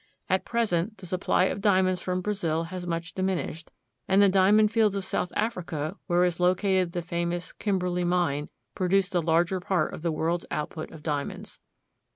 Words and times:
At 0.31 0.45
present, 0.45 0.97
the 0.97 1.05
supply 1.05 1.43
of 1.43 1.61
diamonds 1.61 2.01
from 2.01 2.21
Brazil 2.21 2.63
has 2.63 2.87
much 2.87 3.13
diminished, 3.13 3.69
and 4.07 4.19
the 4.19 4.29
diamond 4.29 4.71
fields 4.71 4.95
of 4.95 5.05
South 5.05 5.31
Africa, 5.35 5.95
where 6.07 6.23
is 6.23 6.39
located 6.39 6.93
the 6.93 7.03
famous 7.03 7.53
Kimberley 7.53 8.03
mine, 8.03 8.49
produce 8.73 9.09
the 9.09 9.21
larger 9.21 9.59
part 9.59 9.93
of 9.93 10.01
the 10.01 10.11
world's 10.11 10.47
output 10.49 10.89
of 10.89 11.03
diamonds. 11.03 11.59